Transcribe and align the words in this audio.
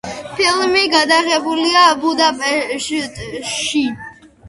ფილმი 0.37 0.81
გადაღებულია 0.93 1.85
ბუდაპეშტში. 2.07 3.89